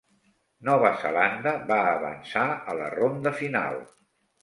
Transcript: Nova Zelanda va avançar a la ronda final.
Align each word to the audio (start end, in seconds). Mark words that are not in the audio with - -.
Nova 0.69 0.91
Zelanda 1.03 1.53
va 1.73 1.79
avançar 1.91 2.49
a 2.75 2.79
la 2.83 2.91
ronda 2.99 3.39
final. 3.45 3.83